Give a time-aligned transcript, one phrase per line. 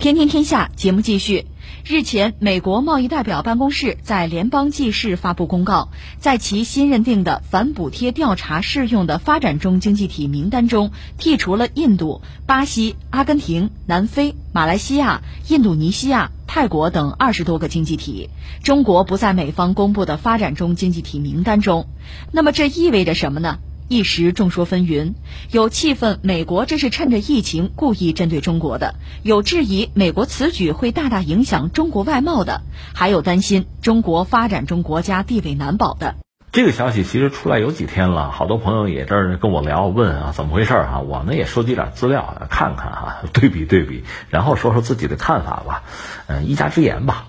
[0.00, 1.44] 天天天下节目继续。
[1.84, 18.30] 日前，美国贸易代表办公室在联邦记事发布公告，在其新认定的反补贴调查适用的发展中经济体名单中，剔除了印度、巴西、阿根廷、南非、马来西亚、印度尼西亚、泰国等二十多个经济体，
[18.62, 21.86] 中国不在美方公布的发展中经济体名单中。
[22.32, 23.58] 那么，这意味着什么呢？
[23.90, 25.14] 一时众说纷纭，
[25.50, 28.94] 有气愤美国这是趁着疫情故意针对中国的，
[29.24, 32.62] 有质疑美国此举会大大影响中国外贸的，
[32.94, 36.14] 还有担心中国发展中国家地位难保的。
[36.52, 41.00] 这个消息其实出来有几天了，好多朋友也这儿跟我聊问啊，怎么回事啊？
[41.00, 45.82] 我呢也收集点资料看看哈， 对比对比，然后说说自己的看法吧，
[46.28, 47.26] 嗯，一家之言吧。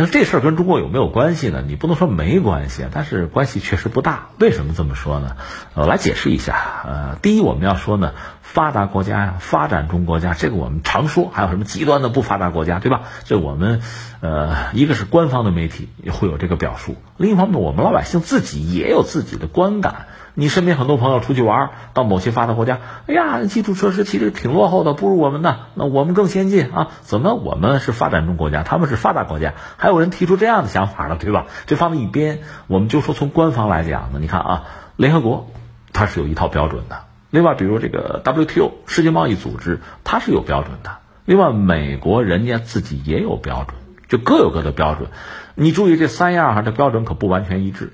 [0.00, 1.64] 那这事儿跟中国有没有关系呢？
[1.66, 4.28] 你不能说没关系，但是关系确实不大。
[4.38, 5.36] 为什么这么说呢？
[5.74, 6.56] 我来解释一下。
[6.84, 8.12] 呃，第一，我们要说呢，
[8.48, 13.02] 发达国家呀，发展中国家，这个我们常说，还有什么极端的不发达国家，对吧？
[13.24, 13.82] 这我们，
[14.20, 20.06] 呃，一个是官方的媒体会有这个表述，另一方面，我们老百姓自己也有自己的观感。
[20.32, 26.88] 你身边很多朋友出去玩，到某些发达国家，哎呀，基础设施其实挺落后的，不如我们的，那我们更先进啊？
[27.02, 29.52] 怎么我们是发展中国家，他们是发达国家？
[29.76, 31.44] 还有人提出这样的想法了，对吧？
[31.66, 34.64] 这放在一边，我们就说从官方来讲呢，你看啊，
[34.96, 35.50] 联合国
[35.92, 43.76] 它是有一套标准的，另外比如这个 WTO 世界贸易组织它是有标准的，另外美国人家自己也有标准，
[44.08, 45.10] 就各有各的标准。
[45.54, 47.92] 你注意这三样哈，这标准可不完全一致。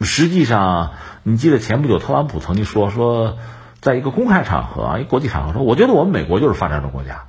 [0.00, 3.38] 实际上，你记得前不久特朗普曾经说说，
[3.80, 7.24] 在一个公开场合啊，一国际场合说，我觉得我们美国就是发展中国家。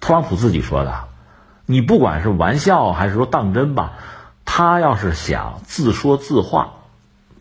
[0.00, 1.04] 特朗普自己说的，
[1.66, 3.94] 你不管是玩笑还是说当真吧，
[4.44, 6.74] 他要是想自说自话，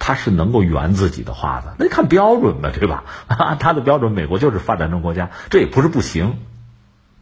[0.06, 1.76] 他是能够圆自己的话的。
[1.80, 3.06] 那看标准呗，对吧？
[3.28, 6.40] 按 他的标准，美国就是发展中国家，这也不是不行。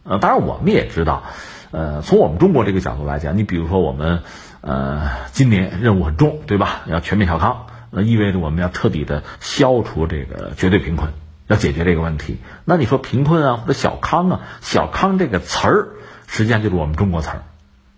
[0.03, 1.21] 呃，当然我们也知道，
[1.69, 4.23] 呃，从我们中国这个角度来讲，你比如说我们。
[4.63, 6.83] 呃，今年任务很重，对吧？
[6.85, 11.13] 要全面小康，那意味着我们要彻底的消除这个绝对贫困，
[11.47, 12.37] 要解决这个问题。
[12.63, 15.87] 那你说贫困啊，或者小康啊，小康这个词儿，
[16.27, 17.41] 实际上就是我们中国词儿，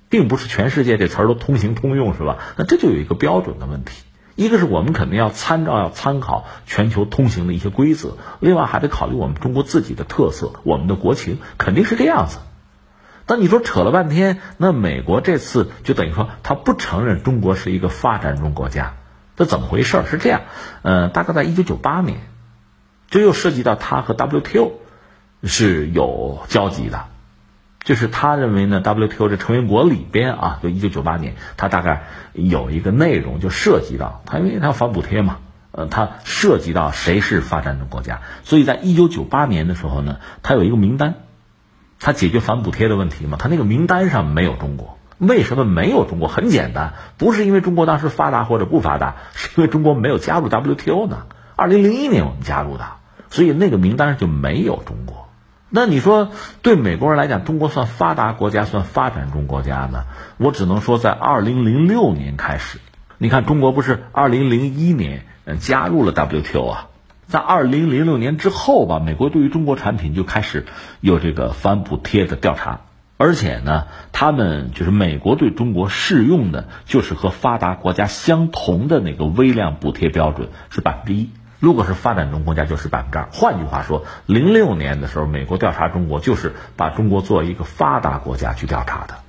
[0.08, 2.38] 并不是全世界这词儿都通行通用，是吧？
[2.56, 4.06] 那这就有一个标准的问题。
[4.36, 12.40] 一个是我们肯定要参照、要参考全球通行的一些规则，另外还得考虑我们中国自己的特色、我们的国情，肯定是这样子。
[13.26, 18.96] 但你说扯了半天，那美国这次就等于说他不承认中国是一个发展中国家，
[19.38, 20.04] 这怎么回事？
[20.10, 20.42] 是这样，
[20.82, 22.20] 呃，大概在一九九八年，
[23.10, 24.74] 这又涉及到他和 WTO
[25.44, 27.06] 是有交集的，
[27.84, 35.38] 就是他认为呢，WTO 这成员国里边啊，就一九九八年，他大概有一个内容就涉及到他，因为他要反补贴嘛，
[35.72, 41.16] 呃，他涉及到谁是发展中国家，所以在一九九八年的时候呢，他有一个名单。
[42.06, 43.38] 他解决反补贴的问题嘛？
[43.40, 46.28] 他那个名单上没有中国，为什么没有中国？
[46.28, 51.28] 很简单，不是因为中国当时发达或者不发达，是因为中国没有加入 WTO 呢。
[51.56, 52.86] 二零零一年我们加入的，
[53.30, 55.23] 所以那个名单上就没有中国。
[55.76, 56.30] 那你说
[56.62, 60.04] 对美国人来讲，中国算发达国家，算发展中国家呢？
[60.38, 62.78] 我只能说，在二零零六年开始，
[63.18, 65.26] 你看中国不是二零零一年
[65.60, 66.90] 加入了 WTO 啊？
[67.26, 70.68] 在二零零六年之后吧，美国对于中国产品就开始
[71.02, 72.82] 有这个反补贴的调查，
[73.18, 81.32] 而且呢，他们就是美国对中国适用的，就是和发达国家相同的那个微量补贴标准是百分之一，
[81.64, 83.30] 如果是发展中国家就是百分之二。
[83.32, 89.20] 换句话说，零六年的时候，美国调查中国就是把中国作为一个发达国家去调查的，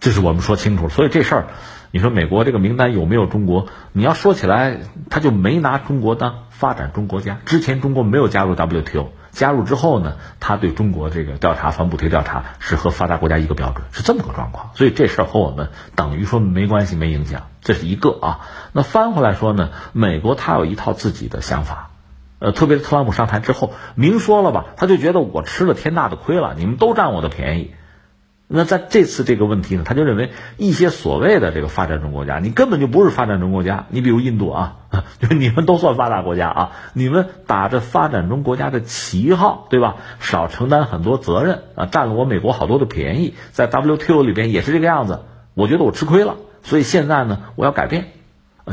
[0.00, 0.88] 这是我们说清楚。
[0.88, 1.46] 所以这事儿。
[1.96, 3.68] 你说美国这个名单有没有中国？
[3.92, 7.38] 你要说起来，他就没拿中国当发展中国家。
[7.46, 14.72] 之前中国没有加入 WTO，加入之后呢，他对中国这个调查反补贴调查是和发达国家一个标准，是这么个状况。
[14.74, 18.40] 所以这事儿和我们等于说没关系、没影响，这是一个啊。
[18.74, 21.92] 那翻回来说呢，美国他有一套自己的想法，
[22.40, 27.70] 呃，特别是特朗普上台之后明说了吧，他就觉得我吃了天大的亏了，你们都占我的便宜。
[28.48, 33.86] 那在这次这个问题呢，他就认为一些所谓的这个发展中国家，你根本就不是发展中国家。
[33.90, 34.76] 你比如印度啊，
[35.18, 39.96] 就你们都算发达国家啊，你们打着发展中国家的旗号，对吧？
[40.20, 45.22] 少承担很多责任啊，占了我美国好多的便宜，在 WTO 里边也是这个样子。
[45.54, 48.12] 我觉得我吃亏了，所以现在呢，我要改变，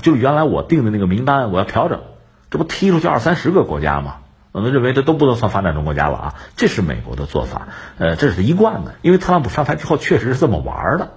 [0.04, 2.02] 就是原来我定的那个名单，我要调整。
[2.52, 4.18] 这不踢出去二三十个国家吗？
[4.54, 11.14] 我们认为这都不能算发展中国家了啊，这是美国的做法，呃，这是一贯的，因为特朗普上台之后确实是这么玩的，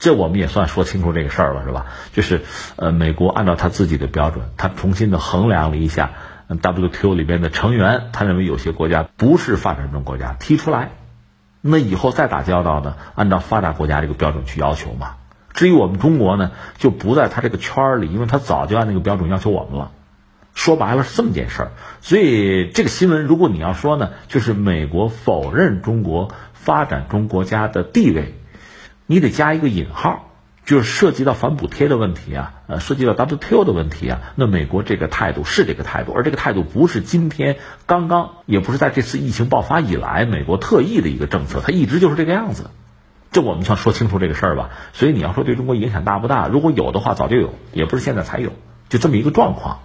[0.00, 1.86] 这我们也算说清楚这个事儿了，是吧？
[2.12, 2.42] 就是，
[2.74, 6.10] 呃，美国按照他自己的标准，他重新的衡量了一下
[6.48, 10.90] WTO 里边的成员，他认为有些国家不是发展中国家，提出来，
[11.60, 15.14] 那以后再打交道呢，按照发达国家这个标准去要求嘛。
[15.54, 19.92] 至于我们中国呢，就不在他这个圈儿里，因为他早就按那个标准要求我们了。
[20.54, 21.70] 说白了是这么件事儿。
[22.00, 28.34] 所以这个新闻，如果你要说呢，就是美国否认中国发展中国家的地位，
[29.06, 30.26] 你得加一个引号。
[30.62, 37.56] 就是涉及到反补贴的问题啊，呃，涉及到 WTO 的问题啊，那美国这个态度是这个态度，而这个态度不是今天
[37.86, 42.70] 刚刚，也不是在这次疫情爆发以来美国特意的一个政策，它一直就是这个样子。
[43.32, 44.70] 这我们要说清楚这个事儿吧。
[44.92, 46.46] 所以你要说对中国影响大不大？
[46.46, 48.52] 如果有的话，早就有，也不是现在才有，
[48.88, 49.80] 就这么一个状况。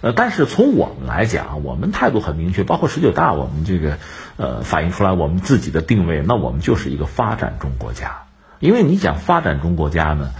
[0.00, 3.98] 呃，但是从我们来讲，我们态度很明确，包括十九大，我们这个
[4.36, 8.22] 呃反映出来我们自己的定位，那我们就是一个发展中国家。
[8.60, 10.30] 因为你讲发展中国家呢，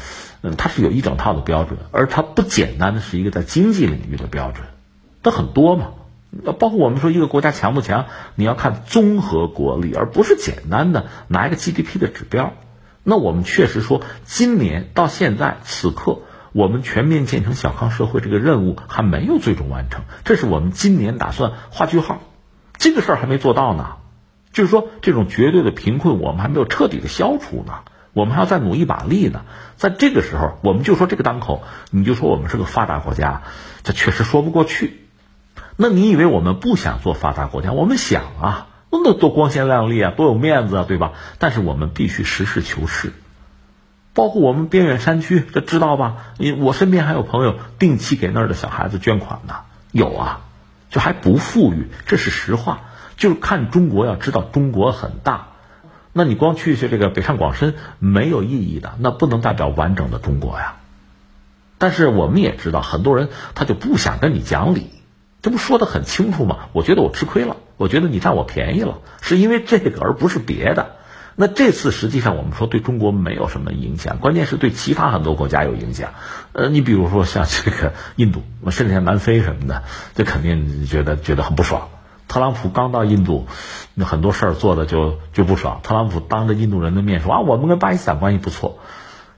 [0.43, 4.67] 嗯，它是有一整套的标准，而它不简单的是一个在经济领域的标准，
[5.23, 5.89] 它很多嘛。
[6.59, 12.53] 包括我们说一个国家强不强，你要看综合国力，而不是简单的拿一个 GDP 的指标。
[13.03, 16.19] 那我们确实说，今年到现在此刻，
[16.53, 22.21] 我们全面建成小康社会这个任务还没有最终完成，这是我们今年打算画句号，
[22.77, 23.97] 这个事儿还没做到呢。
[24.51, 27.75] 就是说，这种绝对的贫困，我们还没有彻底的消除呢。
[28.15, 29.43] 我们还要再努一把力呢，
[29.77, 33.43] 在这个时候，我们就说这个当口，你就说我们是个发达国家，
[33.85, 35.05] 这确实说不过去。
[35.77, 37.73] 那你以为我们不想做发达国家？
[37.73, 41.13] 我们想啊，那多光鲜亮丽啊，多有面子啊，对吧？
[41.39, 43.13] 但是我们必须实事求是。
[44.15, 46.17] 包括我们边远山区， 这知道吧？
[46.39, 49.55] 你我身边还有朋友定期给那儿的小孩子捐款呢，
[49.93, 50.41] 有啊，
[50.91, 52.81] 就还不富裕，这是实话。
[53.17, 55.49] 就是看中国，要知道中国很大。
[56.13, 60.77] 那你光去去这个北上广深没有意义的，那不能代表完整的中国呀。
[61.79, 64.91] 但是我们也知道，很多人他就不想跟你讲理，
[65.43, 66.69] 这不说的很清楚吗？
[66.73, 70.97] 我觉得我吃亏了，我觉得你占我便宜了，是因为这个而不是别的。
[71.41, 76.11] 那这次实际上我们说对中国没有什么影响，关键是对其他很多国家有影响。
[76.53, 78.43] 呃，你比如说像这个 印度，
[78.73, 79.85] 甚至像南非什么的，
[80.17, 81.91] 这肯定觉得觉得很不爽。
[82.27, 83.47] 特朗普刚到印度，
[83.95, 85.79] 那很多事儿做的就就不爽。
[85.85, 88.81] 特朗普当着印度人的面说啊，我们跟巴基斯坦关系不错，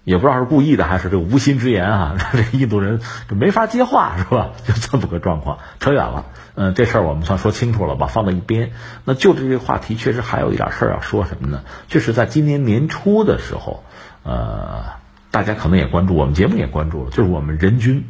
[0.05, 4.51] 也不知道是故意的还是这无心之言啊，让 这印度人就没法接话是吧？
[4.67, 6.27] 就这么个状况，扯远了。
[6.55, 8.73] 嗯，这事儿我们算说清楚了吧，放到一边。
[9.05, 11.63] 那就这个话题，确实还有一点事儿要说什么呢？
[11.89, 13.85] 就是在今年年初的时候，
[14.25, 14.85] 呃，
[15.31, 18.05] 大家可能也关注，我们节目也关注了，就是我们人均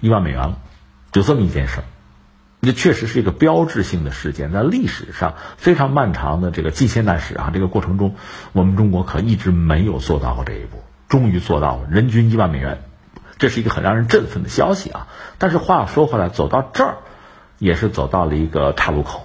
[0.00, 0.58] 一万美元了，
[1.12, 1.84] 就这么一件事儿。
[2.62, 8.16] 这确实是一个标志性的事件，在历史上非常漫长的这个近现代史啊，这个过程中，
[8.52, 10.82] 我们中国可一直没有做到过这一步，
[11.14, 12.82] 终于做到了人均一万美元，
[13.38, 15.06] 这是一个很让人振奋的消息啊。
[15.38, 16.96] 但是话又说回来，走到这儿，
[17.60, 19.24] 也是走到了一个岔路口。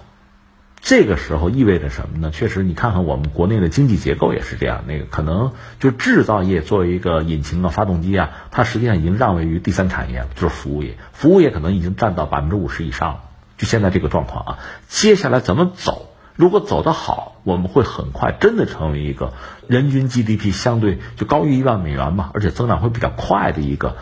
[0.82, 2.30] 这个时候意味着什么呢？
[2.30, 13.24] 确实，你看看我们国内的经济结构也是这样，那个可能就制造业作为一个引擎啊、发动机啊，它实际上已经让位于第三产业，就是服务业，服务业可能已经占到百分之五十以上了。
[13.58, 16.09] 就现在这个状况啊，接下来怎么走？
[16.40, 19.34] 如果走得好，我们会很快真的成为一个
[19.68, 23.98] 人均 GDP 相对就高于一万美元嘛，而且增长会比较快的一个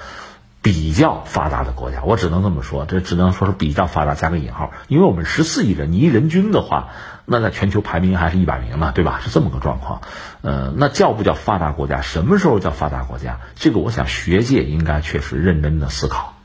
[0.62, 2.04] 比较发达的国家。
[2.04, 6.90] 我只能这么说，这只能说是比较发达加个引号，因为我们十四亿人，你一人均的话，
[7.26, 9.20] 那在全球排名还是一百名呢，对吧？
[9.24, 10.02] 是这么个状况。
[10.44, 12.02] 呃，那叫不叫发达国家？
[12.02, 13.40] 什么时候叫发达国家？
[13.56, 16.36] 这个我想学界应该确实认真的思考。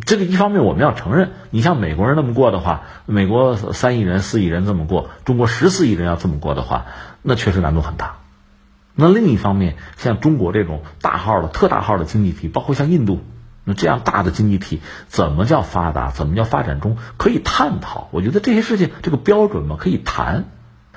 [0.00, 6.86] 这个一方面我们要承认，你像美国人那么过的话，美国三亿人、四亿人这么过，中国十四亿人要这么过的话，
[7.20, 8.16] 那确实难度很大。
[8.94, 13.20] 那另一方面，像中国这种大号的、特大号的经济体，包括像印度，
[13.64, 16.10] 那这样大的经济体，怎么叫发达？
[16.10, 16.96] 怎么叫发展中？
[17.18, 18.08] 可以探讨。
[18.12, 20.46] 我觉得这些事情，这个标准嘛，可以谈。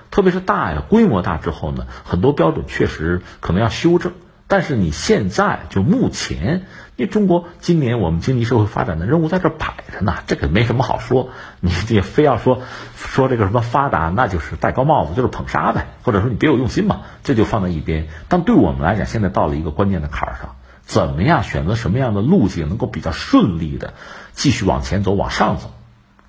[0.09, 4.13] 特别是大呀，规模大之后呢，很多标准确实可能要修正。
[4.47, 6.65] 但是你现在就目前。
[6.97, 11.29] 因为中国今年我们经济社会发展的任务在这摆着呢，这个没什么好说。
[11.59, 12.61] 你这非要说
[12.95, 18.07] 说这个什么发达，那就是戴高帽子，就是捧杀呗，或者说你别有用心嘛，这就放在一边。
[18.29, 23.93] 但对我们来讲，现在到了一个关键的坎儿上，怎么样选择什么样的路径，能够比较顺利的
[24.31, 25.73] 继续往前走、往上走？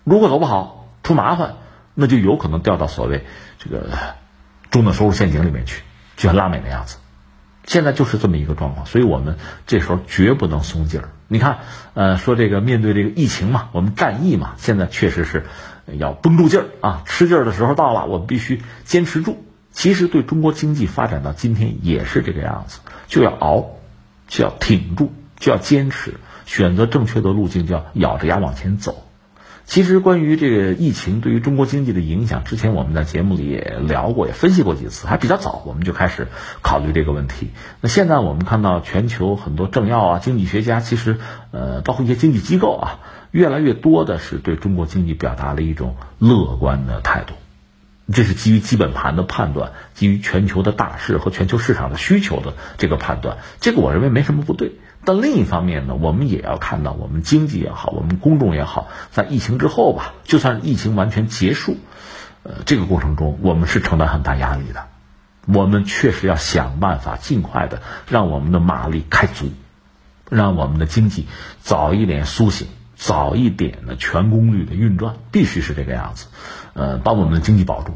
[0.03, 1.59] 如果走不好，出麻烦，
[1.95, 3.25] 那就有可能掉到所谓
[3.61, 3.87] 这个
[4.73, 5.85] 中等收入陷阱里面去，
[6.17, 6.97] 就像拉美那样子。
[7.67, 11.11] 现在就是这么一个状况，所以我们这时候绝不能松劲儿。
[11.29, 11.59] 你看，
[11.95, 15.47] 呃，说这个面对这个疫情嘛，我们战役嘛，现在确实是
[15.87, 19.45] 要绷住劲儿啊，吃劲儿的时候到了，我们必须坚持住。
[19.73, 23.67] 其实对中国经济发展到今天也是这个样子，就要熬，
[24.29, 26.15] 就要挺住，就要坚持，
[26.47, 29.05] 选择正确的路径，就要咬着牙往前走。
[29.67, 36.29] 其实关于这个疫情对于中国经济的影响，之前我们在节目里也聊过，也分析过几次，还比较早，我们就开始
[36.63, 37.51] 考虑这个问题。
[37.81, 41.19] 那现在我们看到全球很多政要啊、经济学家，其实
[41.51, 43.01] 呃，包括一些经济机构啊，
[43.33, 47.35] 越来越多的是对中国经济表达了一种乐观的态度。
[48.13, 54.71] 这是基于基本盘的判断，基于全球的大势和全球市场的需求的这个判断，这个我认为没什么不对。
[55.07, 61.77] 但另一方面呢，我们也要看到，我们经济也好，我们公众也好，在疫情之后吧，就算疫情完全结束，
[62.43, 64.89] 呃，这个过程中我们是承担很大压力的。
[65.47, 69.53] 我们确实要想办法尽快的让我们的马力开足，
[70.29, 71.29] 让我们的经济
[71.61, 76.27] 早一点苏醒，早一点的全功率的运转，必须是这个样子。
[76.75, 77.95] 呃，把我们的经济保住，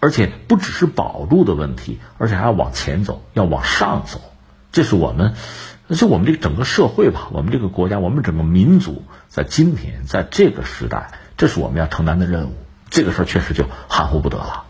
[0.00, 4.22] 而且不只是保住的问题，而且还要往前走，要往上走。
[4.72, 5.34] 这是我们，
[5.94, 12.54] 就我们这个整个社会吧，我们这个国家，我们整个民族，在今天，在这个时代，这是我们要承担的任务。
[12.90, 14.65] 这个事儿确实就含糊不得了。